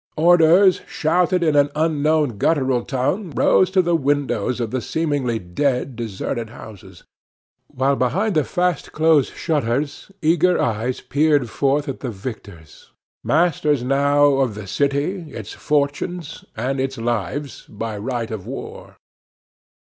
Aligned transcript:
Orders 0.17 0.81
shouted 0.87 1.43
in 1.43 1.55
an 1.55 1.69
unknown, 1.75 2.39
guttural 2.39 2.81
tongue 2.83 3.29
rose 3.35 3.69
to 3.69 3.83
the 3.83 3.95
windows 3.95 4.59
of 4.59 4.71
the 4.71 4.81
seemingly 4.81 5.37
dead, 5.37 5.95
deserted 5.95 6.49
houses; 6.49 7.03
while 7.67 7.95
behind 7.95 8.33
the 8.33 8.43
fast 8.43 8.93
closed 8.93 9.31
shutters 9.35 10.11
eager 10.23 10.59
eyes 10.59 11.01
peered 11.01 11.51
forth 11.51 11.87
at 11.87 11.99
the 11.99 12.09
victors 12.09 12.91
masters 13.23 13.83
now 13.83 14.25
of 14.37 14.55
the 14.55 14.65
city, 14.65 15.31
its 15.33 15.53
fortunes, 15.53 16.45
and 16.57 16.79
its 16.79 16.97
lives, 16.97 17.67
by 17.69 17.95
"right 17.95 18.31
of 18.31 18.47
war." 18.47 18.97